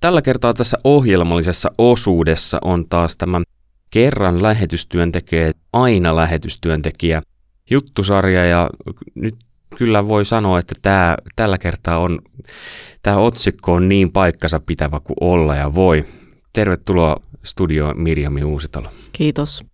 [0.00, 3.40] Tällä kertaa tässä ohjelmallisessa osuudessa on taas tämä
[3.90, 7.22] kerran lähetystyöntekijä, aina lähetystyöntekijä
[7.70, 8.70] juttusarja ja
[9.14, 9.34] nyt
[9.76, 12.18] kyllä voi sanoa, että tämä, tällä kertaa on,
[13.02, 16.04] tämä otsikko on niin paikkansa pitävä kuin olla ja voi.
[16.52, 18.88] Tervetuloa studioon Mirjami Uusitalo.
[19.12, 19.64] Kiitos.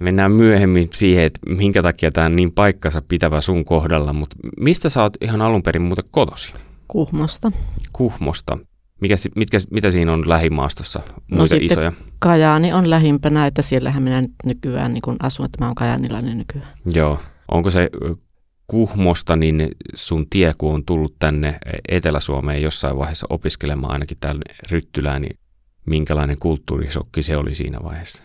[0.00, 4.88] Mennään myöhemmin siihen, että minkä takia tämä on niin paikkansa pitävä sun kohdalla, mutta mistä
[4.88, 6.52] sä oot ihan alun perin muuten kotosi?
[6.88, 7.52] Kuhmosta.
[7.92, 8.58] Kuhmosta.
[9.00, 11.00] Mikä, mitkä, mitä siinä on lähimaastossa?
[11.30, 11.92] No Muita no isoja?
[12.18, 16.72] Kajaani on lähimpänä, että siellähän minä nykyään niin asun, että mä oon kajaanilainen nykyään.
[16.94, 17.18] Joo.
[17.50, 17.90] Onko se
[18.66, 21.58] Kuhmosta, niin sun tie, kun on tullut tänne
[21.88, 25.38] Etelä-Suomeen jossain vaiheessa opiskelemaan ainakin täällä Ryttylään, niin
[25.86, 28.22] minkälainen kulttuurisokki se oli siinä vaiheessa?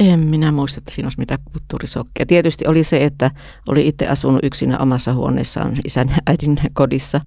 [0.00, 2.26] En minä muista, että siinä olisi mitään kulttuurisokkia.
[2.26, 3.30] Tietysti oli se, että
[3.68, 7.20] oli itse asunut yksinä omassa huoneessaan isän ja äidin kodissa.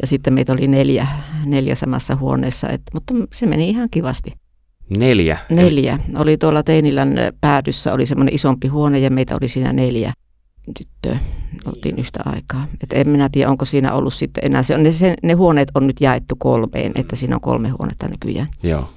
[0.00, 1.06] Ja sitten meitä oli neljä,
[1.44, 4.32] neljä samassa huoneessa, et, mutta se meni ihan kivasti.
[4.98, 5.38] Neljä?
[5.50, 5.98] Neljä.
[6.18, 10.12] Oli tuolla Teinilän päädyssä, oli semmoinen isompi huone ja meitä oli siinä neljä
[10.78, 11.18] tyttöä.
[11.64, 12.66] Oltiin yhtä aikaa.
[12.82, 14.62] Et en minä tiedä, onko siinä ollut sitten enää.
[14.62, 18.08] Se on, ne, se, ne huoneet on nyt jaettu kolmeen, että siinä on kolme huonetta
[18.08, 18.48] nykyään.
[18.62, 18.88] Joo.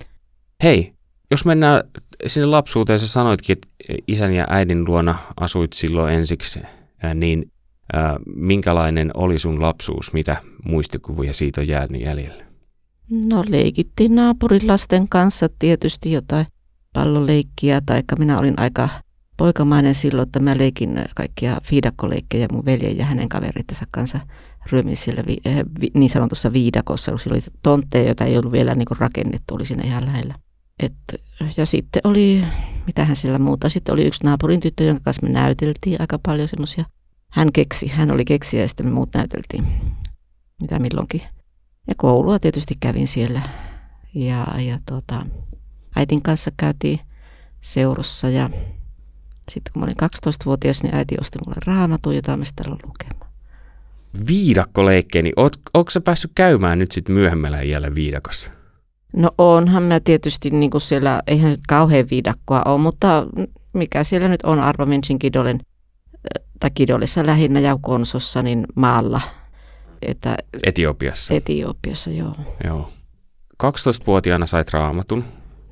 [0.63, 0.94] Hei,
[1.31, 1.83] jos mennään
[2.28, 3.67] sinne lapsuuteen, sä sanoitkin, että
[4.08, 6.59] isän ja äidin luona asuit silloin ensiksi,
[7.16, 7.52] niin
[8.36, 10.13] minkälainen oli sun lapsuus?
[10.13, 12.45] Mitä muistikuvia siitä on jäänyt jäljelle?
[13.09, 16.45] No leikittiin naapurin lasten kanssa tietysti jotain
[16.94, 18.89] palloleikkiä, tai minä olin aika
[19.38, 24.19] poikamainen silloin, että mä leikin kaikkia fiidakkoleikkejä mun veljen ja hänen kaverittensa kanssa
[24.72, 28.75] ryömin siellä vi, eh, vi, niin sanotussa viidakossa, kun oli tontteja, joita ei ollut vielä
[28.75, 30.35] niin rakennettu, oli siinä ihan lähellä.
[30.80, 30.94] Et,
[31.57, 32.44] ja sitten oli,
[32.88, 36.85] mitähän siellä muuta, sitten oli yksi naapurin tyttö, jonka kanssa me näyteltiin aika paljon semmoisia.
[37.34, 39.66] Hän keksi, hän oli keksiä ja sitten me muut näyteltiin,
[40.62, 41.22] mitä milloinkin.
[41.88, 43.42] Ja koulua tietysti kävin siellä.
[44.14, 45.25] Ja, ja tuota,
[45.95, 47.00] äitin kanssa käytiin
[47.62, 48.50] seurossa ja
[49.52, 53.31] sitten kun mä olin 12-vuotias, niin äiti osti mulle raamatun, jota mä sitten lukemaan.
[54.28, 58.52] Viidakkoleikkeeni, niin oot, onko sä päässyt käymään nyt sitten myöhemmällä iällä viidakossa?
[59.16, 63.28] No onhan mä tietysti niin kuin siellä, eihän kauhean viidakkoa ole, mutta
[63.74, 65.59] mikä siellä nyt on Arvo Minsin Kidolen,
[66.59, 69.22] tai Kidolessa lähinnä ja Konsossa, niin maalla.
[70.01, 71.34] Että Etiopiassa.
[71.34, 72.35] Etiopiassa, joo.
[72.63, 72.89] Joo.
[73.63, 75.23] 12-vuotiaana sait raamatun.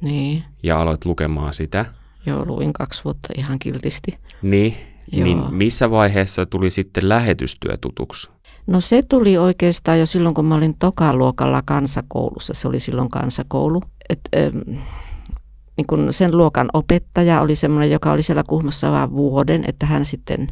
[0.01, 0.43] Niin.
[0.63, 1.85] Ja aloit lukemaan sitä.
[2.25, 4.17] Joo, luin kaksi vuotta ihan kiltisti.
[4.41, 4.77] Niin,
[5.11, 5.23] Joo.
[5.23, 8.31] niin missä vaiheessa tuli sitten lähetystyö tutuksi?
[8.67, 12.53] No se tuli oikeastaan jo silloin, kun mä olin tokaluokalla kansakoulussa.
[12.53, 13.81] Se oli silloin kansakoulu.
[14.09, 14.79] Et, ähm,
[15.77, 20.05] niin kun sen luokan opettaja oli semmoinen, joka oli siellä Kuhmossa vain vuoden, että hän
[20.05, 20.47] sitten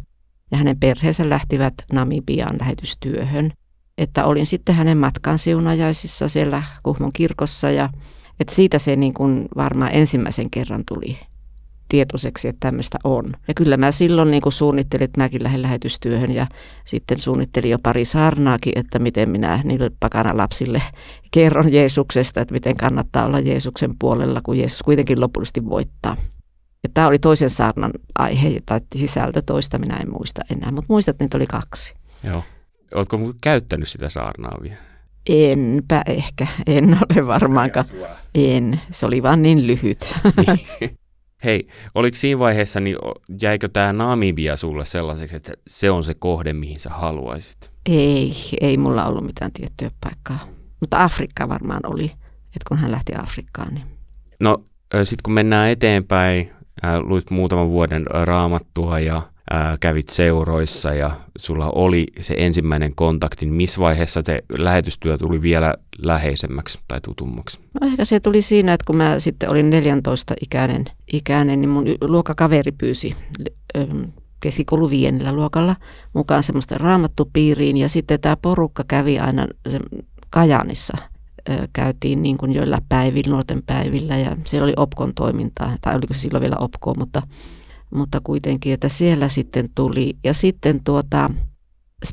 [0.52, 3.52] ja hänen perheensä lähtivät Namibiaan lähetystyöhön.
[3.98, 7.90] Että olin sitten hänen matkan siunajaisissa siellä Kuhmon kirkossa ja
[8.40, 11.20] että siitä se niin kuin varmaan ensimmäisen kerran tuli
[11.90, 13.26] tietoiseksi, että tämmöistä on.
[13.48, 16.48] Ja kyllä mä silloin niin kuin suunnittelin, että mäkin lähden lähetystyöhön ja
[16.86, 20.82] sitten suunnittelin jo pari saarnaakin, että miten minä niille pakana lapsille
[21.34, 26.18] kerron Jeesuksesta, että miten kannattaa olla Jeesuksen puolella, kun Jeesus kuitenkin lopullisesti voittaa.
[26.84, 31.14] Ja tämä oli toisen saarnan aihe tai sisältö, toista minä en muista enää, mutta muistat,
[31.14, 31.94] että niitä oli kaksi.
[32.24, 32.44] Joo.
[32.94, 34.78] Oletko käyttänyt sitä saarnaa vielä?
[35.30, 37.86] Enpä ehkä, en ole varmaankaan.
[38.36, 40.16] En, se oli vaan niin lyhyt.
[40.48, 40.98] Niin.
[41.44, 42.96] Hei, oliko siinä vaiheessa, niin
[43.42, 47.70] jäikö tämä Namibia sulle sellaiseksi, että se on se kohde, mihin sä haluaisit?
[47.90, 50.48] Ei, ei mulla ollut mitään tiettyä paikkaa.
[50.80, 53.74] Mutta Afrikka varmaan oli, että kun hän lähti Afrikkaan.
[53.74, 53.86] Niin.
[54.40, 54.64] No
[54.94, 56.52] sitten kun mennään eteenpäin,
[57.00, 63.54] luit muutaman vuoden raamattua ja ää, kävit seuroissa ja sulla oli se ensimmäinen kontakti, niin
[63.54, 67.60] missä vaiheessa te lähetystyö tuli vielä läheisemmäksi tai tutummaksi?
[67.82, 71.86] No ehkä se tuli siinä, että kun mä sitten olin 14 ikäinen, ikäinen niin mun
[72.02, 73.16] luokakaveri pyysi
[74.40, 75.76] keskikoulu viiennellä luokalla
[76.14, 77.78] mukaan semmoista raamattupiiriin.
[77.78, 79.48] Ja sitten tämä porukka kävi aina
[80.30, 80.98] Kajanissa
[81.74, 84.18] käytiin niin kuin joilla päivillä, nuorten päivillä.
[84.18, 87.22] Ja siellä oli Opkon toimintaa, tai oliko se silloin vielä Opko, mutta
[87.90, 90.18] mutta kuitenkin, että siellä sitten tuli.
[90.24, 91.30] Ja sitten tuota,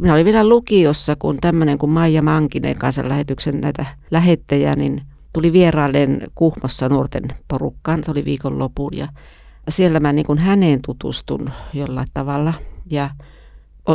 [0.01, 5.03] minä olin vielä lukiossa, kun tämmöinen kuin Maija Mankinen kansanlähetyksen näitä lähettejä, niin
[5.33, 9.09] tuli vierailleen Kuhmossa nuorten porukkaan, se oli viikonlopun ja
[9.69, 12.55] siellä mä niin kuin häneen tutustun jollain tavalla
[12.91, 13.11] ja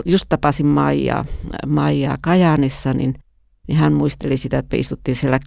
[0.05, 1.25] just tapasin Maijaa,
[1.67, 3.13] Maijaa Kajaanissa, niin
[3.67, 5.39] niin hän muisteli sitä, että me istuttiin siellä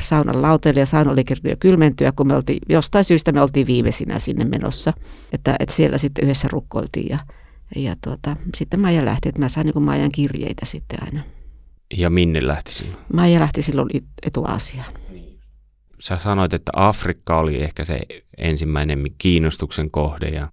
[0.00, 3.66] saunan lauteella ja sauna oli kerran jo kylmentyä, kun me oltiin, jostain syystä me oltiin
[3.66, 4.92] viimeisinä sinne menossa.
[5.32, 7.18] Että, että siellä sitten yhdessä rukkoiltiin ja,
[7.76, 11.22] ja tuota, sitten Maija lähti, että mä sain niin Maijan kirjeitä sitten aina.
[11.96, 12.98] Ja minne lähti silloin?
[13.12, 13.88] Maija lähti silloin
[14.26, 14.94] etuasiaan.
[16.00, 18.00] sä sanoit, että Afrikka oli ehkä se
[18.38, 20.48] ensimmäinen kiinnostuksen kohde ja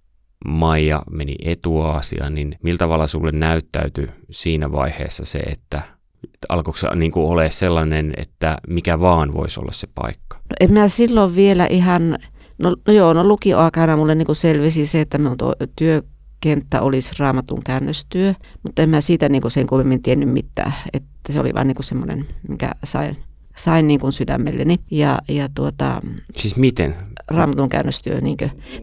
[0.46, 5.82] Maija meni etuaasiaan, niin miltä tavalla sulle näyttäytyi siinä vaiheessa se, että
[6.48, 10.36] alkoiko se niin kuin ole sellainen, että mikä vaan voisi olla se paikka?
[10.36, 12.18] No en mä silloin vielä ihan,
[12.58, 15.36] no, no joo, no lukioaikana mulle niin kuin selvisi se, että minun
[15.76, 21.32] työkenttä olisi raamatun käännöstyö, mutta en mä siitä niin kuin sen kovemmin tiennyt mitään, että
[21.32, 23.16] se oli vain niin semmoinen, mikä sain
[23.56, 24.76] sain niin kuin sydämelleni.
[24.90, 26.00] Ja, ja tuota,
[26.32, 26.94] siis miten?
[27.28, 28.20] Raamatun käännöstyö.
[28.20, 28.36] Niin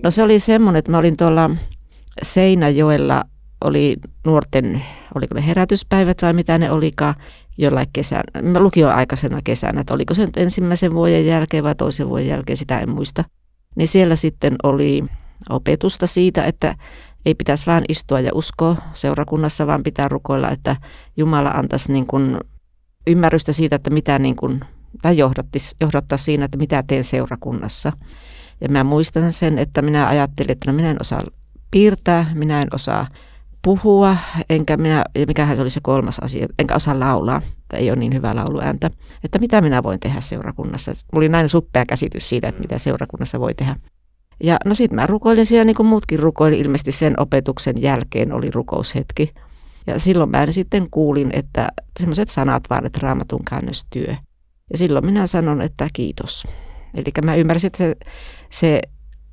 [0.03, 1.49] No se oli semmoinen, että mä olin tuolla
[2.23, 3.23] Seinäjoella,
[3.63, 4.83] oli nuorten,
[5.15, 7.15] oliko ne herätyspäivät vai mitä ne olikaan,
[7.57, 12.09] jollain kesänä, mä lukion aikaisena kesänä, että oliko se nyt ensimmäisen vuoden jälkeen vai toisen
[12.09, 13.23] vuoden jälkeen, sitä en muista.
[13.75, 15.03] Niin siellä sitten oli
[15.49, 16.75] opetusta siitä, että
[17.25, 20.75] ei pitäisi vain istua ja uskoa seurakunnassa, vaan pitää rukoilla, että
[21.17, 22.37] Jumala antaisi niin kuin
[23.07, 24.59] ymmärrystä siitä, että mitä niin kuin,
[25.01, 25.17] tai
[25.81, 27.91] johdattaa siinä, että mitä teen seurakunnassa.
[28.61, 31.21] Ja mä muistan sen, että minä ajattelin, että no minä en osaa
[31.71, 33.07] piirtää, minä en osaa
[33.61, 34.17] puhua,
[34.49, 37.99] enkä minä, ja mikähän se oli se kolmas asia, enkä osaa laulaa, tai ei ole
[37.99, 38.89] niin hyvä lauluääntä,
[39.23, 40.91] että mitä minä voin tehdä seurakunnassa.
[40.91, 43.75] Mulla oli näin suppea käsitys siitä, että mitä seurakunnassa voi tehdä.
[44.43, 48.51] Ja no sitten mä rukoilin siellä niin kuin muutkin rukoilin, ilmeisesti sen opetuksen jälkeen oli
[48.51, 49.33] rukoushetki.
[49.87, 51.69] Ja silloin mä sitten kuulin, että
[51.99, 54.15] semmoiset sanat vaan, että raamatun käännöstyö.
[54.71, 56.47] Ja silloin minä sanon, että kiitos.
[56.95, 57.95] Eli mä ymmärsin, että se,
[58.49, 58.81] se,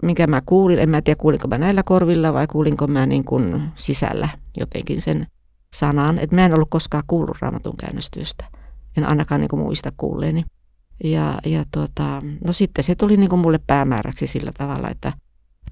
[0.02, 3.62] minkä mä kuulin, en mä tiedä kuulinko mä näillä korvilla vai kuulinko mä niin kuin
[3.76, 4.28] sisällä
[4.58, 5.26] jotenkin sen
[5.75, 6.19] sanan.
[6.19, 8.44] Että mä en ollut koskaan kuullut raamatun käännöstyöstä.
[8.96, 10.44] En ainakaan niin kuin muista kuulleeni.
[11.04, 15.12] Ja, ja tuota, no sitten se tuli niin kuin mulle päämääräksi sillä tavalla, että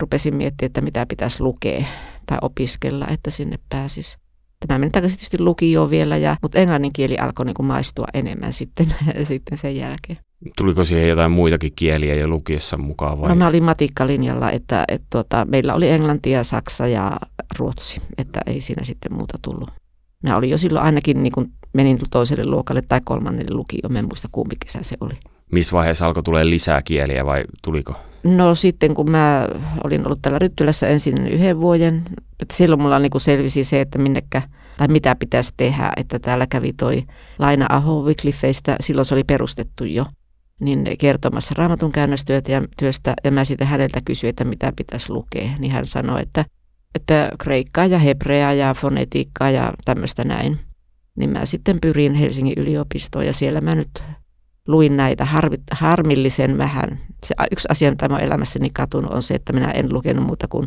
[0.01, 1.85] rupesin miettimään, että mitä pitäisi lukea
[2.27, 4.19] tai opiskella, että sinne pääsisi.
[4.67, 8.53] Tämä meni takaisin tietysti lukioon vielä, ja, mutta englannin kieli alkoi niin kuin maistua enemmän
[8.53, 8.87] sitten,
[9.23, 10.19] sitten sen jälkeen.
[10.57, 13.29] Tuliko siihen jotain muitakin kieliä jo lukiessa mukaan vai?
[13.29, 17.13] No mä olin matikkalinjalla, että, että tuota, meillä oli englanti ja saksa ja
[17.59, 19.71] ruotsi, että ei siinä sitten muuta tullut.
[20.23, 24.05] Mä olin jo silloin ainakin, niin kuin menin toiselle luokalle tai kolmannelle lukioon, mä en
[24.05, 25.15] muista kumpi kesä se oli.
[25.53, 27.95] Missä vaiheessa alkoi tulee lisää kieliä vai tuliko?
[28.25, 29.49] No sitten kun mä
[29.85, 32.03] olin ollut täällä Ryttylässä ensin yhden vuoden,
[32.41, 34.43] että silloin mulla niin selvisi se, että minnekä
[34.77, 37.03] tai mitä pitäisi tehdä, että täällä kävi toi
[37.39, 40.07] Laina Aho Wycliffeistä, silloin se oli perustettu jo,
[40.61, 45.49] niin kertomassa raamatun käännöstyötä ja työstä, ja mä sitten häneltä kysyin, että mitä pitäisi lukea,
[45.59, 46.45] niin hän sanoi, että,
[46.95, 50.59] että kreikkaa ja hebreaa ja fonetiikkaa ja tämmöistä näin.
[51.17, 54.03] Niin mä sitten pyrin Helsingin yliopistoon ja siellä mä nyt
[54.69, 56.99] luin näitä harvi, harmillisen vähän.
[57.27, 60.67] Se yksi asia, mitä mä elämässäni katunut, on se, että minä en lukenut muuta kuin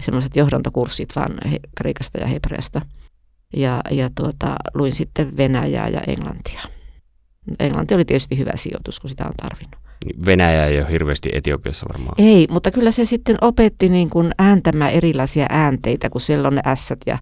[0.00, 2.82] semmoiset johdantokurssit vaan he, kreikasta ja hebreasta.
[3.56, 6.77] Ja, ja tuota, luin sitten Venäjää ja Englantia.
[7.58, 9.76] Englanti oli tietysti hyvä sijoitus, kun sitä on tarvinnut.
[10.26, 12.14] Venäjä ei ole hirveästi Etiopiassa varmaan.
[12.18, 16.62] Ei, mutta kyllä se sitten opetti niin kuin ääntämään erilaisia äänteitä, kun siellä on ne
[16.66, 17.18] ässät ja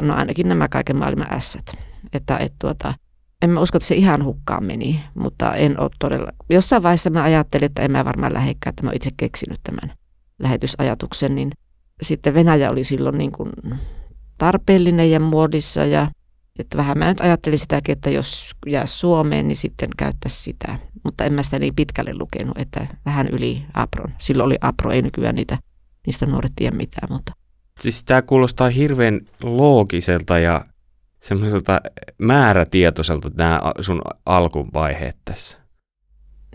[0.00, 1.64] no ainakin nämä kaiken maailman ässät.
[2.12, 2.94] Että et tuota,
[3.42, 6.32] en mä usko, että se ihan hukkaan meni, mutta en ole todella.
[6.50, 9.96] Jossain vaiheessa mä ajattelin, että en mä varmaan lähekkää, että mä itse keksinyt tämän
[10.38, 11.50] lähetysajatuksen, niin
[12.02, 13.50] sitten Venäjä oli silloin niin kuin
[14.38, 16.10] tarpeellinen ja muodissa ja
[16.58, 20.78] että vähän mä nyt ajattelin sitäkin, että jos jää Suomeen, niin sitten käyttäisi sitä.
[21.04, 24.14] Mutta en mä sitä niin pitkälle lukenut, että vähän yli Apron.
[24.18, 25.58] Silloin oli Apro, ei nykyään niitä,
[26.06, 27.08] niistä nuoret tiedä mitään.
[27.10, 27.32] Mutta.
[27.80, 30.64] Siis tämä kuulostaa hirveän loogiselta ja
[31.18, 31.80] semmoiselta
[32.18, 35.58] määrätietoiselta nämä sun alkuvaiheet tässä.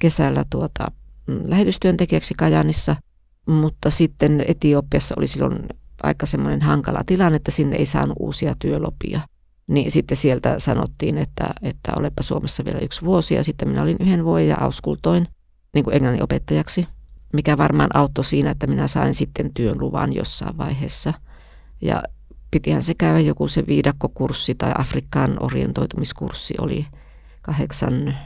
[0.00, 0.86] kesällä tuota,
[1.26, 2.96] mm, lähetystyöntekijäksi Kajanissa,
[3.46, 5.58] mutta sitten Etiopiassa oli silloin
[6.02, 9.20] aika semmoinen hankala tilanne, että sinne ei saanut uusia työlopia.
[9.66, 13.96] niin sitten sieltä sanottiin, että, että olepa Suomessa vielä yksi vuosi ja sitten minä olin
[14.00, 15.26] yhden vuoden ja auskultoin
[15.74, 16.86] niin kuin englannin opettajaksi,
[17.32, 21.14] mikä varmaan auttoi siinä, että minä sain sitten työn luvan jossain vaiheessa.
[21.82, 22.02] Ja
[22.50, 26.86] pitihän se käydä joku se viidakkokurssi tai Afrikkaan orientoitumiskurssi oli
[27.42, 28.16] kahdeksan,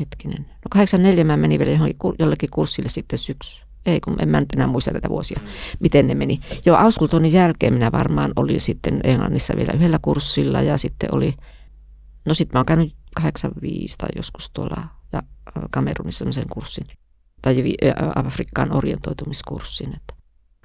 [0.00, 3.62] hetkinen, no kahdeksan neljä mä menin vielä johonkin, jollekin kurssille sitten syksy.
[3.86, 5.40] Ei, kun en mä enää muista näitä vuosia,
[5.80, 6.40] miten ne meni.
[6.66, 11.34] Joo, Auskultonin jälkeen minä varmaan olin sitten Englannissa vielä yhdellä kurssilla ja sitten oli,
[12.26, 15.22] no sitten mä oon käynyt 85 tai joskus tuolla ja
[15.70, 16.86] Kamerunissa semmoisen kurssin
[17.42, 17.64] tai
[18.14, 19.94] Afrikkaan orientoitumiskurssin.
[19.96, 20.14] Että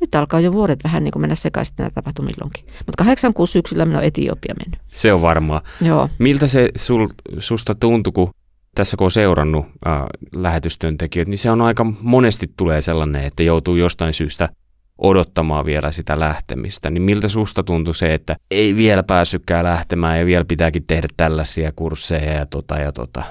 [0.02, 2.66] nyt alkaa jo vuodet vähän niin kuin mennä sekaisin nämä tapahtui milloinkin.
[2.66, 4.82] Mutta 86 syksyllä minä olen Etiopia mennyt.
[4.94, 5.62] Se on varmaa.
[5.82, 6.10] Joo.
[6.20, 7.08] Miltä se sul,
[7.40, 8.30] susta tuntui, kun
[8.75, 10.01] tässä kun on seurannut äh,
[10.36, 14.50] lähetystyöntekijöitä, niin se on aika monesti tulee sellainen, että joutuu jostain syystä
[14.98, 16.89] odottamaan vielä sitä lähtemistä.
[16.89, 21.72] Niin miltä susta tuntui se, että ei vielä päässytkään lähtemään ja vielä pitääkin tehdä tällaisia
[21.75, 23.24] kursseja ja tota ja tota?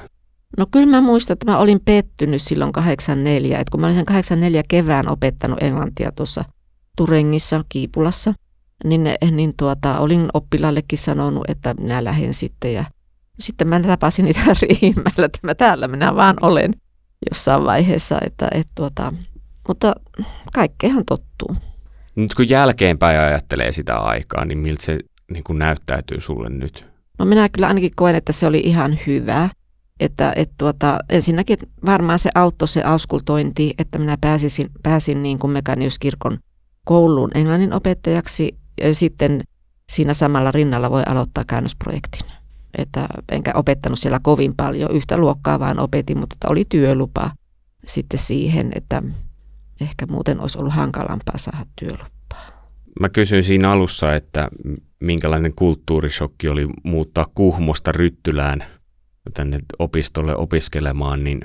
[0.59, 4.05] No kyllä mä muistan, että mä olin pettynyt silloin 84, että kun mä olin sen
[4.05, 6.45] 84 kevään opettanut englantia tuossa
[6.97, 8.35] Turengissa, Kiipulassa,
[8.85, 12.85] niin, niin tuota, olin oppilaallekin sanonut, että minä lähden sitten ja
[13.41, 16.73] sitten mä tapasin niitä riimällä, että mä täällä minä vaan olen
[17.31, 19.13] jossain vaiheessa, että et tuota,
[19.69, 19.95] mutta
[20.53, 21.57] kaikkehan tottuu.
[22.17, 24.99] Nyt kun jälkeenpäin ajattelee sitä aikaa, niin miltä se
[25.33, 26.87] niin kuin näyttäytyy sulle nyt?
[27.19, 29.51] No minä kyllä ainakin koen, että se oli ihan hyvä.
[30.01, 35.51] Että et tuota, ensinnäkin varmaan se auttoi se auskultointi, että minä pääsisin, pääsin niin kuin
[35.51, 36.39] Mekaniuskirkon
[36.85, 39.43] kouluun englannin opettajaksi ja sitten
[39.93, 42.42] siinä samalla rinnalla voi aloittaa käännösprojektin.
[42.79, 47.31] Että enkä opettanut siellä kovin paljon, yhtä luokkaa vaan opetin, mutta oli työlupa
[47.87, 49.03] sitten siihen, että
[49.81, 52.73] ehkä muuten olisi ollut hankalampaa saada työlupaa.
[53.01, 54.49] Mä kysyin siinä alussa, että
[55.01, 58.65] minkälainen kulttuurishokki oli muuttaa Kuhmosta Ryttylään
[59.35, 61.41] tänne opistolle opiskelemaan, niin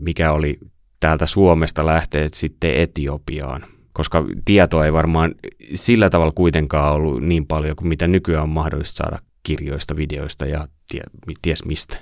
[0.00, 0.58] mikä oli
[1.00, 3.64] täältä Suomesta lähteä sitten Etiopiaan?
[3.92, 5.34] Koska tietoa ei varmaan
[5.74, 10.68] sillä tavalla kuitenkaan ollut niin paljon kuin mitä nykyään on mahdollista saada kirjoista, videoista ja
[10.90, 11.02] tie,
[11.42, 11.96] ties mistä.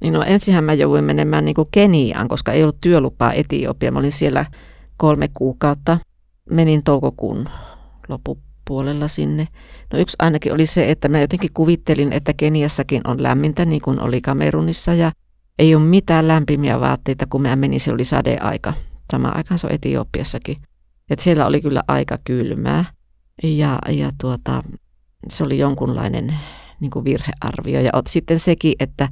[0.00, 3.92] Niin no ensinhän mä jouduin menemään niin kuin Keniaan, koska ei ollut työlupaa Etiopia.
[3.92, 4.46] Mä olin siellä
[4.96, 5.98] kolme kuukautta.
[6.50, 7.48] Menin toukokuun
[8.08, 9.48] loppupuolella sinne.
[9.92, 14.00] No yksi ainakin oli se, että mä jotenkin kuvittelin, että Keniassakin on lämmintä niin kuin
[14.00, 15.12] oli Kamerunissa ja
[15.58, 18.74] ei ole mitään lämpimiä vaatteita, kun mä menin, se oli sadeaika.
[19.12, 20.56] Sama aikaan se on Etiopiassakin.
[21.10, 22.84] Et siellä oli kyllä aika kylmää
[23.42, 24.62] ja, ja tuota,
[25.28, 26.34] se oli jonkunlainen
[26.82, 27.80] niin kuin virhearvio.
[27.80, 29.08] Ja sitten sekin, että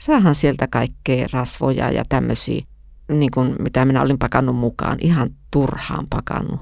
[0.00, 2.62] saahan sieltä kaikkea rasvoja ja tämmöisiä,
[3.08, 6.60] niin kuin mitä minä olin pakannut mukaan, ihan turhaan pakannut.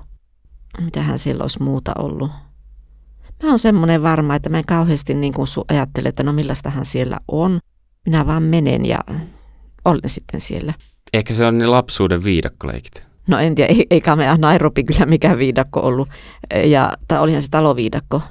[0.81, 2.31] Mitähän siellä olisi muuta ollut.
[3.43, 7.21] Mä oon semmoinen varma, että mä en kauheasti niin kuin ajattele, että no millaistahan siellä
[7.29, 7.59] on.
[8.07, 8.99] Minä vaan menen ja
[9.85, 10.75] olen sitten siellä.
[11.13, 13.07] Ehkä se on ne lapsuuden viidakkoleikit.
[13.27, 16.09] No en tiedä, ei, eikä me Nairobi kyllä mikään viidakko ollut.
[16.65, 18.23] Ja, tai olihan se taloviidakko.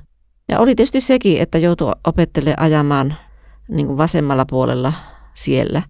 [0.52, 3.16] Ja oli tietysti sekin, että joutui opettelemaan ajamaan
[3.70, 4.94] niin kuin vasemmalla puolella
[5.34, 5.84] siellä.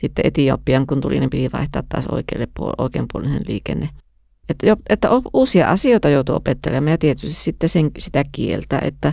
[0.00, 3.88] Sitten Etiopian, kun tuli, niin piti vaihtaa taas oikealle puol- oikeanpuolinen liikenne.
[4.48, 8.78] Että, jo, että uusia asioita joutui opettelemaan ja tietysti sitten sen, sitä kieltä.
[8.82, 9.12] Että,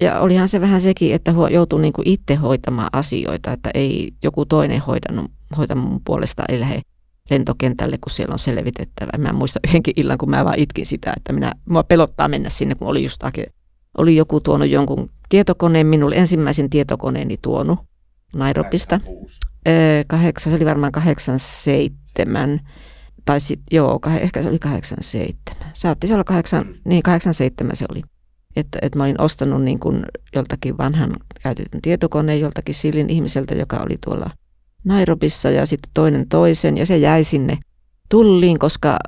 [0.00, 4.46] ja olihan se vähän sekin, että joutui niin kuin itse hoitamaan asioita, että ei joku
[4.46, 6.80] toinen hoitanut, hoitanut mun puolesta, ei lähde
[7.30, 9.18] lentokentälle, kun siellä on selvitettävä.
[9.18, 12.74] Mä muistan yhdenkin illan, kun mä vaan itkin sitä, että minä, mua pelottaa mennä sinne,
[12.74, 13.22] kun oli just
[13.98, 17.78] oli joku tuonut jonkun tietokoneen, minulle ensimmäisen tietokoneeni tuonut
[18.34, 19.00] Nairobista.
[20.06, 22.60] Kahdeksan, se oli varmaan 87,
[23.24, 25.72] tai sitten, joo, ehkä se oli 87.
[25.74, 28.02] Saatti se olla 8, niin 87 se oli.
[28.56, 33.76] Että, että mä olin ostanut niin kuin joltakin vanhan käytetyn tietokoneen joltakin Silin ihmiseltä, joka
[33.76, 34.30] oli tuolla
[34.84, 37.58] Nairobissa ja sitten toinen toisen ja se jäi sinne
[38.08, 38.98] tulliin, koska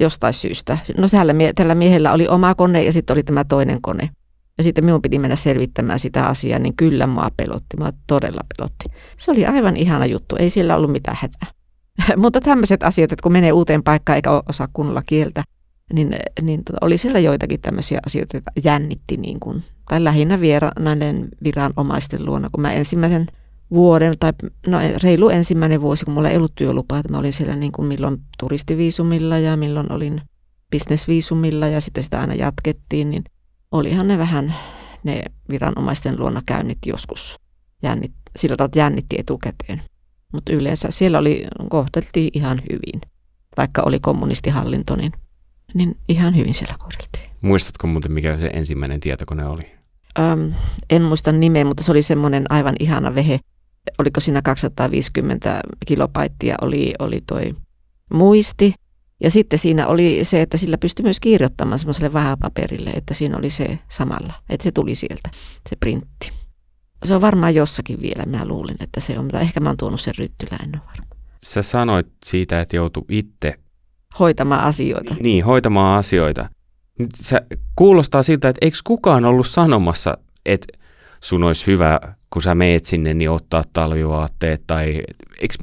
[0.00, 0.78] jostain syystä.
[0.98, 4.10] No tällä, tällä miehellä oli oma kone ja sitten oli tämä toinen kone.
[4.58, 7.76] Ja sitten minun piti mennä selvittämään sitä asiaa, niin kyllä mua pelotti.
[7.78, 8.84] Mua todella pelotti.
[9.18, 10.36] Se oli aivan ihana juttu.
[10.36, 11.60] Ei siellä ollut mitään hätää.
[12.22, 15.42] Mutta tämmöiset asiat, että kun menee uuteen paikkaan eikä osaa kunnolla kieltä,
[15.92, 20.70] niin, niin tota, oli siellä joitakin tämmöisiä asioita, joita jännitti niin kuin, tai lähinnä viera,
[20.78, 23.26] näiden viranomaisten luona, kun mä ensimmäisen
[23.70, 24.32] vuoden tai
[24.66, 27.88] no, reilu ensimmäinen vuosi, kun mulla ei ollut työlupaa, että mä olin siellä niin kuin
[27.88, 30.22] milloin turistiviisumilla ja milloin olin
[30.70, 33.24] bisnesviisumilla ja sitten sitä aina jatkettiin, niin
[33.70, 34.54] olihan ne vähän
[35.04, 37.36] ne viranomaisten luona käynnit joskus
[37.82, 39.82] jännit, sillä tavalla jännitti etukäteen.
[40.32, 43.00] Mutta yleensä siellä oli, kohteltiin ihan hyvin,
[43.56, 45.12] vaikka oli kommunistihallinto, niin,
[45.74, 47.36] niin ihan hyvin siellä kohdeltiin.
[47.42, 49.80] Muistatko muuten, mikä se ensimmäinen tietokone oli?
[50.18, 50.52] äm,
[50.90, 53.40] en muista nimeä, mutta se oli semmoinen aivan ihana vehe.
[53.98, 57.54] Oliko siinä 250 kilopaittia oli, oli toi
[58.12, 58.74] muisti.
[59.22, 63.50] Ja sitten siinä oli se, että sillä pystyi myös kirjoittamaan semmoiselle vähäpaperille, että siinä oli
[63.50, 65.30] se samalla, että se tuli sieltä,
[65.68, 66.30] se printti.
[67.04, 70.00] Se on varmaan jossakin vielä, mä luulin, että se on, mutta ehkä mä oon tuonut
[70.00, 71.06] sen ryttylä, en ole varma.
[71.36, 73.54] Sä sanoit siitä, että joutuu itse
[74.18, 75.14] Hoitamaan asioita.
[75.20, 76.48] niin, hoitamaan asioita.
[76.98, 77.40] Nyt Se
[77.76, 80.66] kuulostaa siltä, että eikö kukaan ollut sanomassa, että
[81.24, 82.00] sun olisi hyvä,
[82.30, 85.02] kun sä meet sinne, niin ottaa talvivaatteet, tai
[85.40, 85.54] eikö,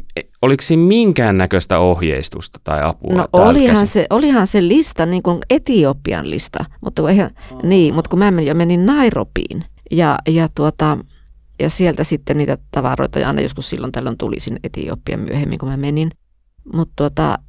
[0.41, 3.15] oliko siinä minkäännäköistä ohjeistusta tai apua?
[3.15, 3.87] No olihan käsin?
[3.87, 7.29] se, olihan se lista, niin kuin Etiopian lista, mutta kun, eihän,
[7.63, 10.97] niin, mutta kun mä menin, jo menin Nairobiin ja, ja, tuota,
[11.59, 15.69] ja sieltä sitten niitä tavaroita, ja aina joskus silloin tällöin tuli sinne Etiopian myöhemmin, kun
[15.69, 16.11] mä menin.
[16.73, 17.39] Mutta tuota,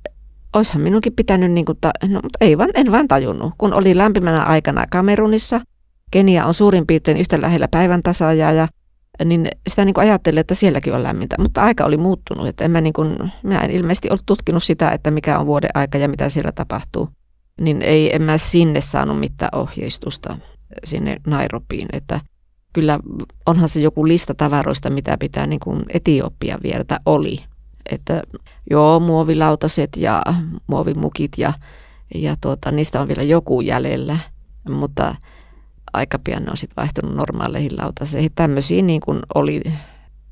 [0.57, 3.97] oishan minunkin pitänyt, niin kuin ta, no, mutta ei vaan, en vaan tajunnut, kun oli
[3.97, 5.61] lämpimänä aikana Kamerunissa,
[6.11, 8.69] Kenia on suurin piirtein yhtä lähellä päivän tasaajaa ja
[9.25, 12.47] niin sitä niin kuin ajattelin, että sielläkin on lämmintä, mutta aika oli muuttunut.
[12.47, 15.71] Että en mä, niin kuin, minä en ilmeisesti ollut tutkinut sitä, että mikä on vuoden
[15.75, 17.09] aika ja mitä siellä tapahtuu.
[17.61, 20.39] Niin ei, en mä sinne saanut mitään ohjeistusta
[20.85, 21.89] sinne Nairobiin.
[21.93, 22.21] Että
[22.73, 22.99] kyllä
[23.47, 27.39] onhan se joku lista tavaroista, mitä pitää niin kuin Etiopia viedä, tai oli.
[27.91, 28.23] Että
[28.71, 30.23] joo, muovilautaset ja
[30.67, 31.53] muovimukit ja,
[32.15, 34.19] ja tuota, niistä on vielä joku jäljellä,
[34.69, 35.15] mutta
[35.93, 38.31] aika pian ne on sitten vaihtunut normaaleihin lautaseihin.
[38.35, 39.63] Tämmöisiä niin kuin oli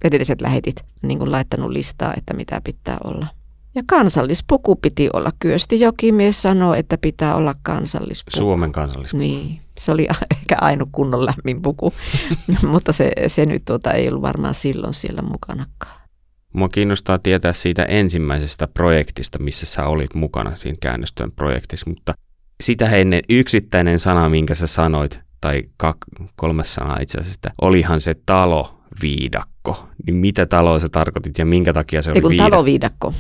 [0.05, 3.27] edelliset lähetit niin kuin laittanut listaa, että mitä pitää olla.
[3.75, 5.33] Ja kansallispuku piti olla.
[5.39, 8.37] Kyösti Jokimies sanoi, että pitää olla kansallispuku.
[8.37, 9.21] Suomen kansallispuku.
[9.21, 11.93] Niin, se oli ehkä ainut kunnon lämmin puku,
[12.73, 16.01] mutta se, se nyt tuota ei ollut varmaan silloin siellä mukanakaan.
[16.53, 22.15] Mua kiinnostaa tietää siitä ensimmäisestä projektista, missä sä olit mukana siinä käännöstyön projektissa, mutta
[22.61, 28.01] sitä ennen yksittäinen sana, minkä sä sanoit, tai kak- kolme sanaa itse asiassa, että olihan
[28.01, 29.89] se talo viidakko.
[30.07, 32.51] Niin mitä taloa sä tarkoitit ja minkä takia se oli Ei viidakko?
[32.51, 33.13] taloviidakko.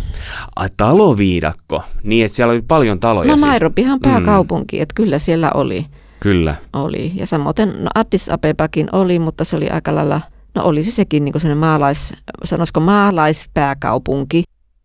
[0.56, 1.82] Ai, taloviidakko.
[2.02, 3.46] Niin, että siellä oli paljon taloja No siis.
[3.46, 5.86] Nairobihan pääkaupunki, että kyllä siellä oli.
[6.20, 6.54] Kyllä.
[6.72, 7.12] oli.
[7.14, 10.20] Ja samoin no Addis Abebakin oli, mutta se oli aika lailla,
[10.54, 14.42] no oli se sekin niin sellainen maalais, sanoisiko maalaispääkaupunki,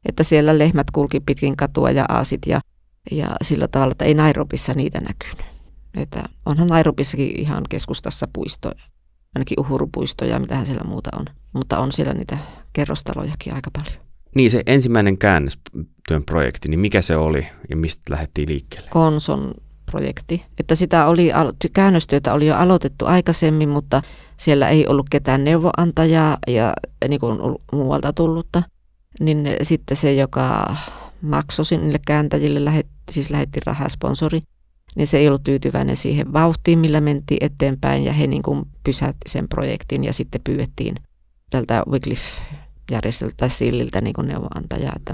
[0.09, 2.61] että siellä lehmät kulki pitkin katua ja aasit ja,
[3.11, 5.50] ja sillä tavalla, että ei Nairobissa niitä näkynyt.
[5.97, 8.83] Että onhan Nairobissakin ihan keskustassa puistoja,
[9.35, 11.25] ainakin uhurupuistoja, mitähän siellä muuta on.
[11.53, 12.37] Mutta on siellä niitä
[12.73, 14.05] kerrostalojakin aika paljon.
[14.35, 18.89] Niin se ensimmäinen käännöstyön projekti, niin mikä se oli ja mistä lähdettiin liikkeelle?
[18.89, 19.53] Konson
[19.85, 20.45] projekti.
[20.59, 21.31] Että sitä oli,
[21.73, 24.01] käännöstyötä oli jo aloitettu aikaisemmin, mutta
[24.37, 26.73] siellä ei ollut ketään neuvoantajaa ja
[27.07, 27.39] niin kuin
[27.71, 28.63] muualta tullutta.
[29.19, 30.75] Niin sitten se, joka
[31.21, 34.39] maksoi niille kääntäjille, lähetti, siis lähetti rahaa sponsori,
[34.95, 39.29] niin se ei ollut tyytyväinen siihen vauhtiin, millä mentiin eteenpäin ja he niin kuin pysäytti
[39.29, 40.95] sen projektin ja sitten pyydettiin
[41.49, 45.13] tältä Wycliffe-järjestöltä tai Silliltä niin kuin neuvonantajaa, että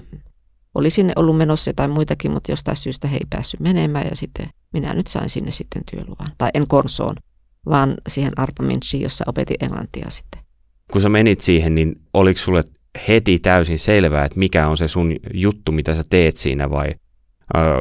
[0.76, 4.50] oli sinne ollut menossa jotain muitakin, mutta jostain syystä he ei päässyt menemään ja sitten
[4.74, 6.28] minä nyt sain sinne sitten työluvan.
[6.38, 7.16] Tai en Konsoon,
[7.66, 10.42] vaan siihen Arpaminchiin, jossa opetin englantia sitten.
[10.92, 12.64] Kun sä menit siihen, niin oliko sulle
[13.08, 16.88] heti täysin selvää, että mikä on se sun juttu, mitä sä teet siinä vai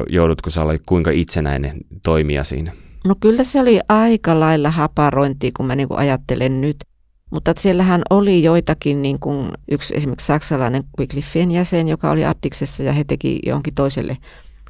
[0.09, 2.71] joudutko sä olla kuinka itsenäinen toimija siinä?
[3.05, 6.77] No kyllä se oli aika lailla haparointia, kun mä niin kuin ajattelen nyt.
[7.29, 12.93] Mutta siellähän oli joitakin, niin kuin yksi esimerkiksi saksalainen Wycliffeen jäsen, joka oli Attiksessa ja
[12.93, 14.17] he teki johonkin toiselle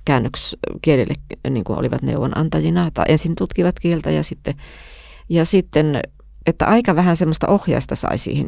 [0.05, 1.13] käännöksielelle,
[1.49, 4.55] niin kuin olivat neuvonantajina, tai ensin tutkivat kieltä ja sitten,
[5.29, 6.01] ja sitten
[6.47, 8.45] että aika vähän semmoista ohjausta sai siihen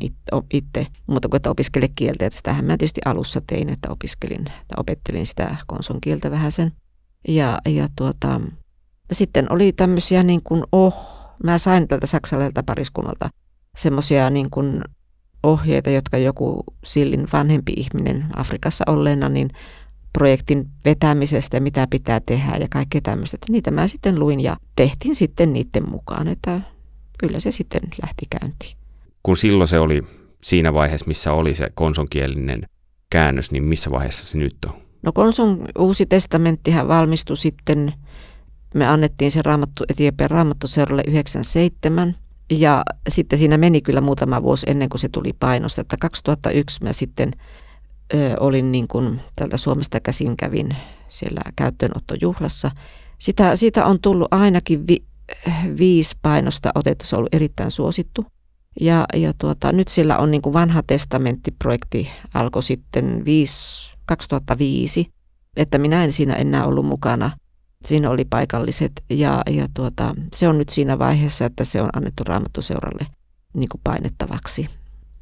[0.53, 4.75] itse, mutta kun että opiskele kieltä, että sitähän mä tietysti alussa tein, että opiskelin, että
[4.77, 6.71] opettelin sitä konson kieltä vähän sen.
[7.27, 8.41] Ja, ja tuota,
[9.12, 11.07] sitten oli tämmöisiä niin kuin, oh,
[11.43, 13.29] mä sain tältä saksalaiselta pariskunnalta
[13.77, 14.81] semmoisia niin kuin
[15.43, 19.49] ohjeita, jotka joku Sillin vanhempi ihminen Afrikassa olleena, niin
[20.13, 23.38] projektin vetämisestä mitä pitää tehdä ja kaikkea tämmöistä.
[23.49, 26.62] Niitä mä sitten luin ja tehtiin sitten niiden mukaan, että
[27.19, 28.77] kyllä se sitten lähti käyntiin.
[29.23, 30.03] Kun silloin se oli
[30.43, 32.62] siinä vaiheessa, missä oli se konsonkielinen
[33.10, 34.73] käännös, niin missä vaiheessa se nyt on?
[35.01, 37.93] No konson uusi testamenttihan valmistui sitten,
[38.75, 42.15] me annettiin se raamattu, Etiopian raamattuseuralle 97
[42.51, 46.93] ja sitten siinä meni kyllä muutama vuosi ennen kuin se tuli painosta, että 2001 mä
[46.93, 47.32] sitten
[48.13, 50.75] ö, olin niin kuin tältä Suomesta käsin kävin
[51.10, 52.71] siellä käyttöönottojuhlassa.
[53.17, 55.03] Sitä, siitä on tullut ainakin vi,
[55.77, 58.25] viisi painosta otettu, se on ollut erittäin suosittu.
[58.79, 65.13] Ja, ja tuota, nyt sillä on niin kuin vanha testamenttiprojekti, alkoi sitten 5, 2005,
[65.57, 67.31] että minä en siinä enää ollut mukana.
[67.85, 72.23] Siinä oli paikalliset ja, ja tuota, se on nyt siinä vaiheessa, että se on annettu
[72.23, 73.07] Raamattuseuralle
[73.53, 74.67] niin kuin painettavaksi.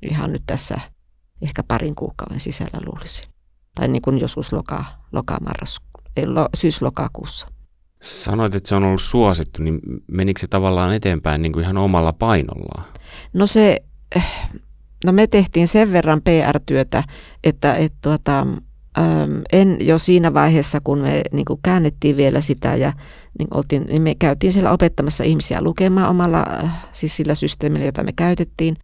[0.01, 0.79] Ihan nyt tässä
[1.41, 3.25] ehkä parin kuukauden sisällä luulisin.
[3.75, 5.77] Tai niin kuin joskus loka, loka marras,
[6.55, 7.47] syys-lokakuussa.
[8.01, 9.79] Sanoit, että se on ollut suosittu, niin
[10.11, 12.83] menikö se tavallaan eteenpäin niin kuin ihan omalla painollaan?
[13.33, 13.77] No se,
[14.15, 14.25] eh,
[15.05, 17.03] no me tehtiin sen verran PR-työtä,
[17.43, 18.47] että et tuota,
[19.51, 22.93] en jo siinä vaiheessa, kun me niin kuin käännettiin vielä sitä ja
[23.39, 26.45] niin, oltiin, niin me käytiin siellä opettamassa ihmisiä lukemaan omalla,
[26.93, 28.75] siis sillä systeemillä, jota me käytettiin.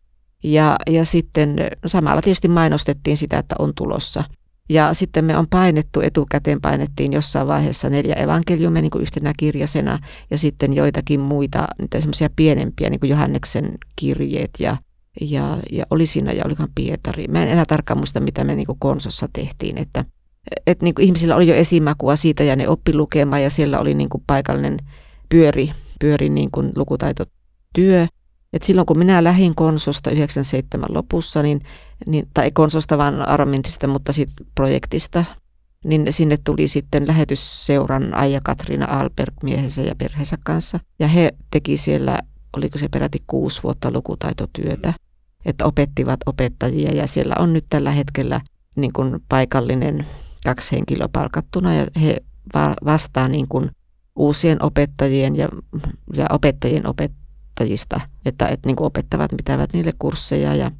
[0.43, 4.23] Ja, ja sitten samalla tietysti mainostettiin sitä, että on tulossa.
[4.69, 9.99] Ja sitten me on painettu, etukäteen painettiin jossain vaiheessa neljä evankeliumia niin yhtenä kirjasena
[10.31, 14.77] ja sitten joitakin muita, niitä semmoisia pienempiä, niin kuin Johanneksen kirjeet ja,
[15.21, 17.27] ja, ja oli siinä ja olikohan Pietari.
[17.27, 20.05] Mä en enää tarkkaan muista, mitä me niin kuin konsossa tehtiin, että
[20.67, 23.93] et niin kuin ihmisillä oli jo esimakua siitä ja ne oppi lukemaan ja siellä oli
[23.93, 24.77] niin kuin paikallinen
[25.29, 28.07] pyöri, pyöri niin kuin lukutaitotyö.
[28.53, 31.61] Et silloin kun minä lähdin konsosta 97 lopussa, niin,
[32.05, 35.25] niin, tai konsosta vaan Aromintsista, mutta sitten projektista,
[35.85, 40.79] niin sinne tuli sitten lähetysseuran Aija Katriina Alberg miehensä ja perheensä kanssa.
[40.99, 42.19] Ja he teki siellä,
[42.57, 44.93] oliko se peräti kuusi vuotta lukutaitotyötä,
[45.45, 48.41] että opettivat opettajia ja siellä on nyt tällä hetkellä
[48.75, 50.05] niin kuin paikallinen
[50.45, 52.17] kaksi henkilöä palkattuna ja he
[52.85, 53.69] vastaa niin kuin
[54.15, 55.49] uusien opettajien ja,
[56.13, 60.71] ja opettajien opettajista, että, että niin kuin opettavat, pitävät niille kursseja ja,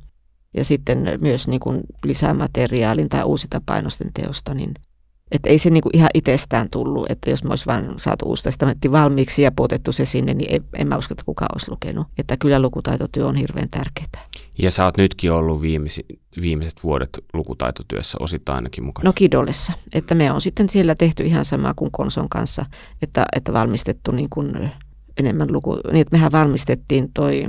[0.53, 4.73] ja sitten myös niin kuin lisämateriaalin tai uusita painosten teosta, niin
[5.33, 8.91] että ei se niinku ihan itsestään tullut, että jos me olisi vain saatu uusi testamentti
[8.91, 12.07] valmiiksi ja puotettu se sinne, niin ei, en mä usko, että kukaan olisi lukenut.
[12.17, 14.27] Että kyllä lukutaitotyö on hirveän tärkeää.
[14.57, 16.05] Ja sä oot nytkin ollut viimeisi,
[16.41, 19.09] viimeiset vuodet lukutaitotyössä osittain ainakin mukana.
[19.09, 19.73] No Kidolessa.
[19.93, 22.65] Että me on sitten siellä tehty ihan samaa kuin Konson kanssa,
[23.01, 24.71] että, että valmistettu niin kuin
[25.17, 25.75] enemmän luku.
[25.91, 27.47] Niin, että mehän valmistettiin toi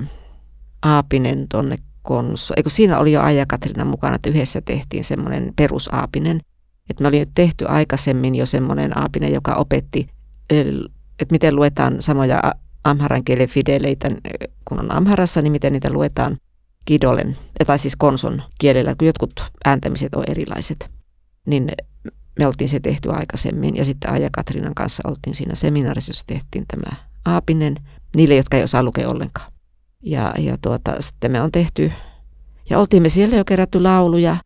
[0.83, 2.55] Aapinen tonne Konso.
[2.57, 6.40] Eikö siinä oli jo Aija Katrina mukana, että yhdessä tehtiin semmoinen perusaapinen–
[6.90, 10.09] et me oli tehty aikaisemmin jo semmoinen aapinen, joka opetti,
[10.51, 12.43] että miten luetaan samoja
[12.85, 14.11] amharan kielen fideleitä,
[14.64, 16.37] kun on amharassa, niin miten niitä luetaan
[16.85, 17.37] kidolen,
[17.67, 19.33] tai siis konson kielellä, kun jotkut
[19.64, 20.90] ääntämiset on erilaiset.
[21.47, 21.73] Niin
[22.38, 26.64] me oltiin se tehty aikaisemmin ja sitten Aija Katrinan kanssa oltiin siinä seminaarissa, jossa tehtiin
[26.69, 27.77] tämä aapinen
[28.17, 29.53] niille, jotka ei osaa lukea ollenkaan.
[30.05, 31.93] Ja, ja tuota, sitten me on tehty,
[32.71, 34.37] ja oltiin me siellä jo kerätty lauluja,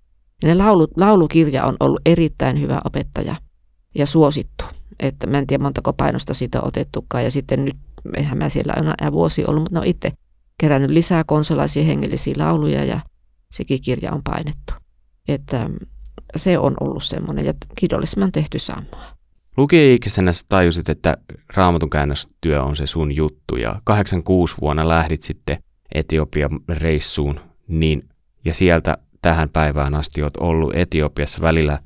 [0.43, 3.37] ja ne laulu, laulukirja on ollut erittäin hyvä opettaja
[3.95, 4.65] ja suosittu.
[5.01, 7.25] Että mä en tiedä montako painosta siitä on otettukaan.
[7.25, 7.77] Ja sitten nyt,
[8.17, 10.13] eihän mä siellä enää vuosi ollut, mutta ne on itse
[10.59, 13.01] kerännyt lisää konsolaisia hengellisiä lauluja ja
[13.53, 14.73] sekin kirja on painettu.
[15.29, 15.71] Että
[16.37, 19.18] se on ollut semmoinen ja kidollisesti on tehty samaa.
[19.59, 21.17] Lukioikäisenä tajusit, että
[21.57, 25.59] raamatun käännöstyö on se sun juttu ja 86 vuonna lähdit sitten
[25.95, 28.09] Etiopian reissuun, niin,
[28.45, 31.79] ja sieltä tähän päivään asti olet ollut Etiopiassa välillä,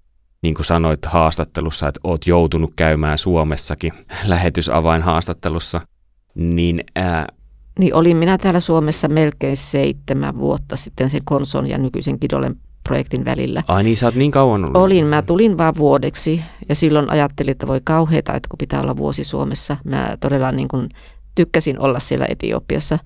[0.42, 3.92] niin kuin sanoit haastattelussa, että olet joutunut käymään Suomessakin
[4.26, 5.80] lähetysavainhaastattelussa,
[6.34, 7.26] niin ää,
[7.78, 12.56] niin olin minä täällä Suomessa melkein seitsemän vuotta sitten sen Konson ja nykyisen Kidolen
[12.88, 13.62] projektin välillä.
[13.68, 14.76] Ai niin, sä oot niin kauan ollut?
[14.76, 18.96] Olin, mä tulin vaan vuodeksi ja silloin ajattelin, että voi kauheita, että kun pitää olla
[18.96, 19.76] vuosi Suomessa.
[19.84, 20.88] Mä todella niin kuin
[21.34, 22.98] tykkäsin olla siellä Etiopiassa,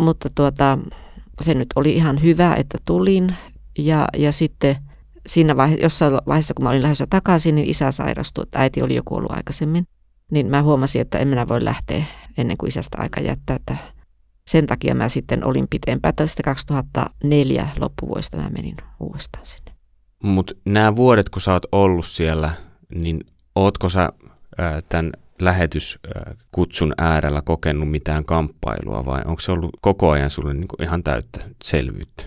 [0.00, 0.78] mutta tuota,
[1.42, 3.34] se nyt oli ihan hyvä, että tulin.
[3.78, 4.76] Ja, ja sitten
[5.26, 8.94] siinä vaiheessa, jossain vaiheessa, kun mä olin lähdössä takaisin, niin isä sairastui, että äiti oli
[8.94, 9.84] jo kuollut aikaisemmin.
[10.30, 12.04] Niin mä huomasin, että en minä voi lähteä
[12.38, 13.76] ennen kuin isästä aika jättää, että
[14.48, 16.14] sen takia mä sitten olin pitempään.
[16.14, 19.72] Tästä 2004 loppuvuodesta mä menin uudestaan sinne.
[20.22, 22.50] Mutta nämä vuodet, kun sä oot ollut siellä,
[22.94, 23.20] niin
[23.54, 24.12] ootko sä
[24.58, 30.76] ää, tämän lähetyskutsun äärellä kokenut mitään kamppailua vai onko se ollut koko ajan sulle niinku
[30.82, 32.24] ihan täyttä selvyyttä?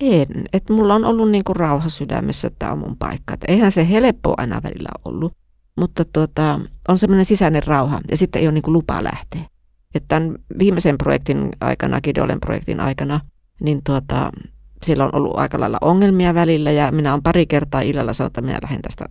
[0.00, 0.26] En.
[0.52, 3.34] Että mulla on ollut niinku rauha sydämessä, että tämä on mun paikka.
[3.34, 5.32] Et eihän se helppo aina välillä ollut.
[5.76, 9.53] Mutta tuota, on semmoinen sisäinen rauha ja sitten ei ole niinku lupa lähteä.
[9.94, 13.20] Että tämän viimeisen projektin aikana, Kidolen projektin aikana,
[13.62, 14.30] niin tuota,
[14.82, 18.40] siellä on ollut aika lailla ongelmia välillä ja minä olen pari kertaa illalla sanonut, että
[18.40, 19.04] minä lähden tästä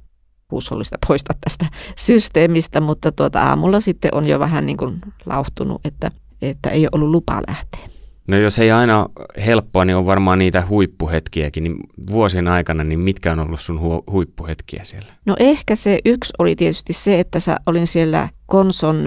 [0.52, 1.65] huushollista poista tästä
[1.98, 6.89] systeemistä, mutta tuota, aamulla sitten on jo vähän niin kuin lauhtunut, että, että ei ole
[6.93, 7.93] ollut lupa lähteä.
[8.28, 9.06] No jos ei aina
[9.46, 11.63] helppoa, niin on varmaan niitä huippuhetkiäkin.
[11.63, 11.78] Niin
[12.12, 15.13] vuosien aikana, niin mitkä on ollut sun hu- huippuhetkiä siellä?
[15.26, 19.06] No ehkä se yksi oli tietysti se, että sä olin siellä Konson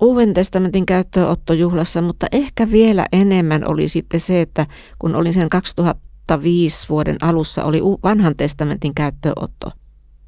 [0.00, 4.66] Uuden testamentin käyttöönottojuhlassa, mutta ehkä vielä enemmän oli sitten se, että
[4.98, 9.70] kun olin sen 2005 vuoden alussa, oli vanhan testamentin käyttöönotto.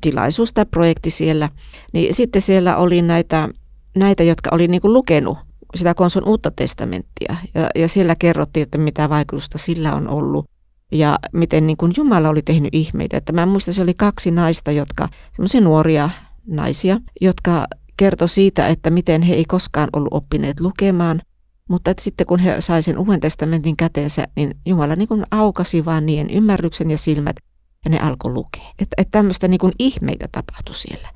[0.01, 1.49] tilaisuus tai projekti siellä,
[1.93, 3.49] niin sitten siellä oli näitä,
[3.97, 5.39] näitä jotka oli niin lukenut
[5.75, 7.37] sitä konson uutta testamenttia.
[7.55, 10.51] Ja, ja siellä kerrottiin, että mitä vaikutusta sillä on ollut
[10.93, 13.17] ja miten niin kuin Jumala oli tehnyt ihmeitä.
[13.17, 16.11] Että mä muistan, se oli kaksi naista, jotka, semmoisia nuoria
[16.47, 17.67] naisia, jotka
[17.97, 21.21] kertoi siitä, että miten he ei koskaan ollut oppineet lukemaan,
[21.69, 25.85] mutta että sitten kun he sai sen Uuden testamentin käteensä, niin Jumala niin kuin aukasi
[25.85, 27.37] vaan niiden ymmärryksen ja silmät
[27.85, 28.73] ja ne alkoi lukea.
[28.79, 31.09] Että, että tämmöistä niin kuin ihmeitä tapahtui siellä.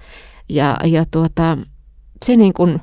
[0.49, 1.59] Ja, ja tuota,
[2.25, 2.81] se niin kuin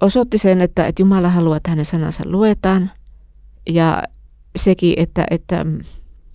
[0.00, 2.90] osoitti sen, että, että Jumala haluaa, että hänen sanansa luetaan.
[3.68, 4.02] Ja
[4.56, 5.66] sekin, että, että,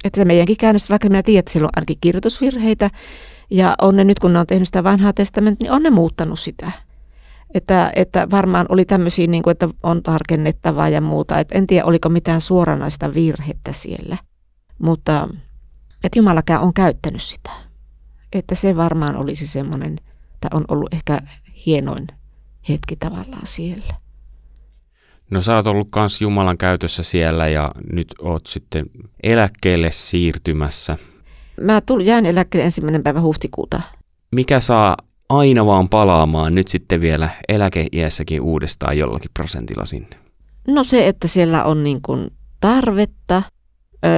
[0.04, 2.90] että meidänkin käännöstä, vaikka minä tiedän, että siellä on ainakin kirjoitusvirheitä,
[3.50, 6.40] ja on ne nyt, kun ne on tehnyt sitä vanhaa testamenttia, niin on ne muuttanut
[6.40, 6.72] sitä.
[7.54, 11.40] Että, että varmaan oli tämmöisiä, niin kuin, että on tarkennettavaa ja muuta.
[11.40, 14.18] Et en tiedä, oliko mitään suoranaista virhettä siellä.
[14.80, 15.30] Mutta
[16.04, 17.52] että Jumalakään on käyttänyt sitä.
[18.34, 19.98] Että se varmaan olisi semmoinen,
[20.42, 21.20] tai on ollut ehkä
[21.66, 22.08] hienoin
[22.70, 23.94] hetki tavallaan siellä.
[25.30, 28.86] No sä oot ollut kans Jumalan käytössä siellä ja nyt oot sitten
[29.24, 30.98] eläkkeelle siirtymässä.
[31.62, 33.82] Mä tulin, jään eläkkeelle ensimmäinen päivä huhtikuuta.
[34.32, 34.98] Mikä saa
[35.30, 40.18] aina vaan palaamaan nyt sitten vielä eläkeiässäkin uudestaan jollakin prosentilla sinne?
[40.68, 42.28] No se, että siellä on niin kuin
[42.60, 43.44] tarvetta.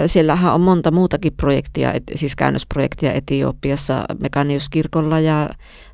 [0.07, 5.49] Siellähän on monta muutakin projektia, siis käännösprojektia Etiopiassa Mekaniuskirkolla ja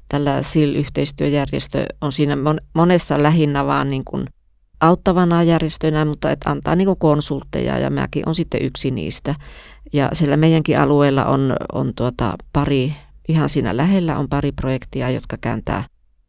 [0.10, 2.38] tällä SIL-yhteistyöjärjestö on siinä
[2.74, 4.26] monessa lähinnä vaan niin kuin
[4.80, 9.36] auttavana järjestönä, mutta että antaa niin konsultteja ja mäkin on sitten yksi niistä.
[9.94, 12.94] Ja siellä meidänkin alueella on, on tuota pari,
[13.28, 15.84] ihan siinä lähellä on pari projektia, jotka kääntää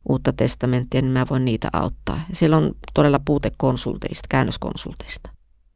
[0.08, 2.20] uutta testamenttia, niin mä voin niitä auttaa.
[2.28, 5.30] Ja siellä on todella puute konsulteista, käännöskonsulteista.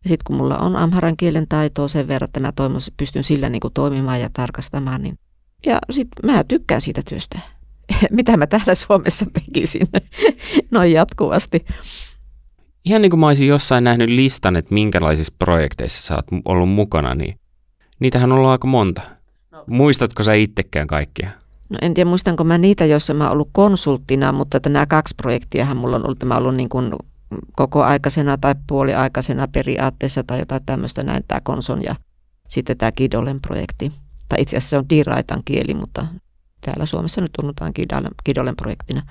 [0.07, 3.61] Sitten kun mulla on amharan kielen taitoa sen verran, että mä toivon, pystyn sillä niin
[3.61, 5.19] kuin toimimaan ja tarkastamaan, niin
[5.67, 7.39] ja sitten mä tykkään siitä työstä.
[8.11, 9.87] Mitä mä täällä Suomessa tekisin
[10.71, 11.65] noin jatkuvasti.
[12.85, 17.15] Ihan niin kuin mä olisin jossain nähnyt listan, että minkälaisissa projekteissa sä oot ollut mukana,
[17.15, 17.41] niin
[18.01, 19.03] niitähän on ollut aika monta.
[19.51, 19.65] No.
[19.67, 21.31] Muistatko sä itsekään kaikkia?
[21.69, 25.15] No en tiedä muistanko mä niitä, joissa mä oon ollut konsulttina, mutta että nämä kaksi
[25.17, 26.93] projektiahan mulla on ollut, mä ollut niin kuin
[27.57, 31.97] koko aikaisena tai puoliaikaisena periaatteessa tai jotain tämmöistä näin tämä konson ja
[32.49, 33.93] sitten tämä Kidolen projekti.
[34.29, 36.07] Tai itse asiassa se on Diraitan kieli, mutta
[36.61, 39.03] täällä Suomessa nyt tunnutaan Kidolen, Kidolen projektina.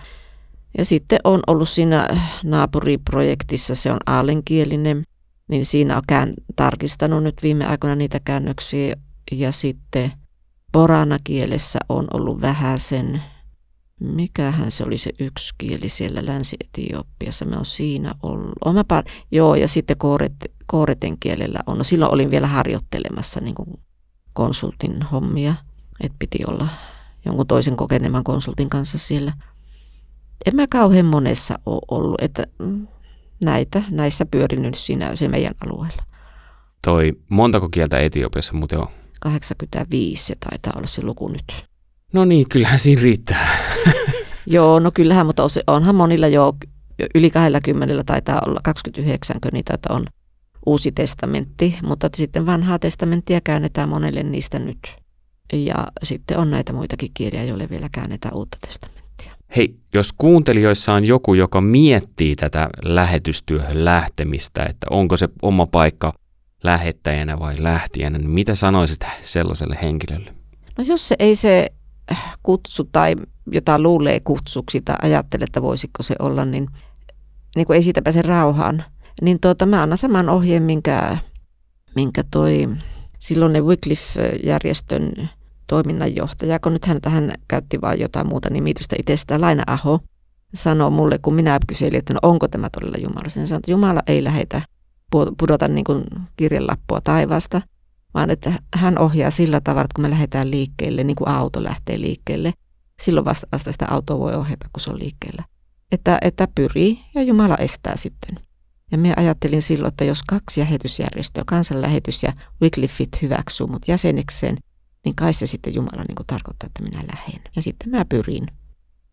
[0.78, 2.08] Ja sitten on ollut siinä
[2.44, 5.04] naapuriprojektissa, se on aalenkielinen,
[5.48, 8.96] niin siinä on kään, tarkistanut nyt viime aikoina niitä käännöksiä.
[9.32, 10.12] Ja sitten
[10.72, 13.24] porana kielessä on ollut vähän sen,
[14.00, 18.54] mikähän se oli se yksi kieli siellä Länsi-Etiopiassa, me on siinä ollut.
[18.66, 21.78] On mä par- Joo, ja sitten kooret, kooreten kielellä on.
[21.78, 23.80] No silloin olin vielä harjoittelemassa niin kuin
[24.34, 25.56] konsultin hommia,
[26.04, 26.68] että piti olla
[27.26, 29.34] jonkun toisen kokeneman konsultin kanssa siellä–
[30.46, 32.88] en mä kauhean monessa ole ollut, että mm,
[33.46, 36.04] näitä, näissä pyörinyt siinä se meidän alueella.
[36.86, 38.88] Toi, montako kieltä Etiopiassa muuten on?
[39.20, 41.66] 85 se taitaa olla se luku nyt.
[42.14, 43.58] No niin, kyllähän siinä riittää.
[44.46, 46.54] Joo, no kyllähän, mutta onhan monilla jo
[47.16, 50.06] yli 20 taitaa olla 29, niitä että on
[50.66, 54.80] uusi testamentti, mutta sitten vanhaa testamenttia käännetään monelle niistä nyt.
[55.54, 58.97] Ja sitten on näitä muitakin kieliä, joille vielä käännetään uutta testamenttia.
[59.56, 66.14] Hei, jos kuuntelijoissa on joku, joka miettii tätä lähetystyöhön lähtemistä, että onko se oma paikka
[66.64, 70.34] lähettäjänä vai lähtijänä, niin mitä sanoisit sellaiselle henkilölle?
[70.78, 71.68] No jos se ei se
[72.44, 73.16] kutsu tai
[73.52, 76.68] jota luulee kutsuksi tai ajattelee, että voisiko se olla, niin,
[77.56, 78.84] niin kuin ei siitä pääse rauhaan.
[79.22, 81.18] Niin tuota, mä annan saman ohjeen, minkä,
[81.96, 82.68] minkä toi
[83.20, 85.30] silloin Wycliffe-järjestön
[85.68, 90.00] toiminnanjohtaja, kun nyt hän tähän käytti vain jotain muuta nimitystä itsestä, Laina Aho,
[90.54, 93.30] sanoi mulle, kun minä kyselin, että no onko tämä todella Jumala.
[93.30, 94.62] Sen sanoi, että Jumala ei lähetä
[95.12, 96.04] pudota niin kuin
[96.38, 97.62] kirjelappua taivaasta,
[98.14, 102.00] vaan että hän ohjaa sillä tavalla, että kun me lähdetään liikkeelle, niin kuin auto lähtee
[102.00, 102.54] liikkeelle,
[103.02, 105.44] silloin vasta, vasta sitä autoa voi ohjata, kun se on liikkeellä.
[105.92, 108.40] Että, että pyrii ja Jumala estää sitten.
[108.92, 114.58] Ja minä ajattelin silloin, että jos kaksi lähetysjärjestöä, kansanlähetys ja Wycliffeit hyväksyy mut jäsenekseen,
[115.06, 117.42] niin kai se sitten Jumala niin kuin tarkoittaa, että minä lähden.
[117.56, 118.48] Ja sitten mä pyrin.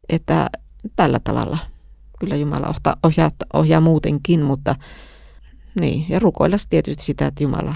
[0.09, 0.51] Että
[0.97, 1.59] tällä tavalla
[2.21, 4.77] kyllä Jumala ohjaa, ohjaa, ohjaa muutenkin, mutta
[5.81, 6.07] niin.
[6.09, 7.75] Ja rukoilla tietysti sitä, että Jumala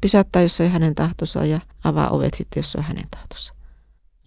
[0.00, 3.54] pysäyttää, jos on hänen tahtonsa ja avaa ovet sitten, jos on hänen tahtonsa.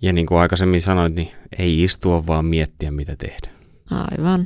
[0.01, 3.51] Ja niin kuin aikaisemmin sanoit, niin ei istua, vaan miettiä, mitä tehdä.
[3.91, 4.45] Aivan.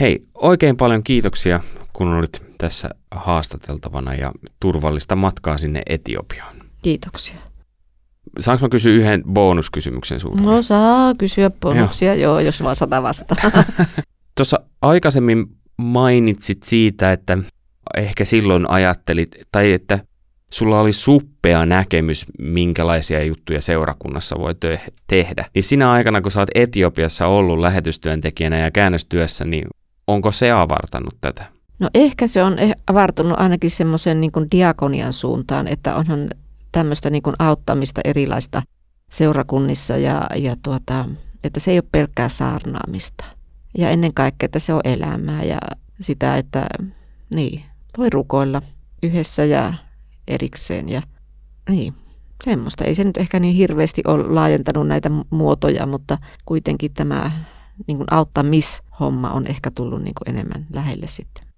[0.00, 1.60] Hei, oikein paljon kiitoksia,
[1.92, 6.56] kun olit tässä haastateltavana ja turvallista matkaa sinne Etiopiaan.
[6.82, 7.49] Kiitoksia.
[8.38, 10.42] Saanko mä kysyä yhden bonuskysymyksen sulta?
[10.42, 13.36] No saa kysyä bonuksia, joo, joo jos vaan sata vastaa.
[14.36, 17.38] Tuossa aikaisemmin mainitsit siitä, että
[17.96, 19.98] ehkä silloin ajattelit, tai että
[20.52, 25.44] sulla oli suppea näkemys, minkälaisia juttuja seurakunnassa voi te- tehdä.
[25.54, 29.68] Niin sinä aikana, kun sä oot Etiopiassa ollut lähetystyöntekijänä ja käännöstyössä, niin
[30.06, 31.44] onko se avartanut tätä?
[31.78, 36.30] No ehkä se on eh- avartunut ainakin semmoisen niin diakonian suuntaan, että onhan
[36.72, 38.62] tämmöistä niin kuin auttamista erilaista
[39.10, 41.04] seurakunnissa ja, ja tuota,
[41.44, 43.24] että se ei ole pelkkää saarnaamista.
[43.78, 45.58] Ja ennen kaikkea, että se on elämää ja
[46.00, 46.66] sitä, että
[47.34, 47.62] niin,
[47.98, 48.62] voi rukoilla
[49.02, 49.74] yhdessä ja
[50.28, 51.02] erikseen ja
[51.68, 51.94] niin,
[52.44, 52.84] semmoista.
[52.84, 57.30] Ei se nyt ehkä niin hirveästi ole laajentanut näitä muotoja, mutta kuitenkin tämä
[57.86, 61.49] niin auttamishomma on ehkä tullut niin kuin enemmän lähelle sitten.